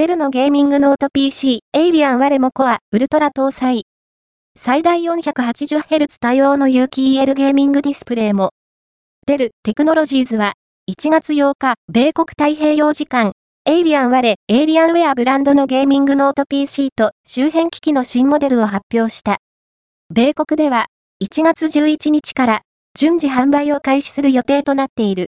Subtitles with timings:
[0.00, 3.84] デルのゲーミングノート PC、 Alienware も Core Ultra 搭載。
[4.58, 8.52] 最大 480Hz 対応の有機 EL ゲーミングディスプレイも。
[9.26, 10.54] デルテクノロジーズは、
[10.90, 13.32] 1月8日、米国太平洋時間、
[13.66, 19.36] Alienware、Alienware ブランドのゲーミングノート PC と周辺機器の新モデルを発表した。
[20.08, 20.86] 米国では、
[21.22, 22.62] 1月11日から
[22.98, 25.18] 順次販売を開始する予定となっている。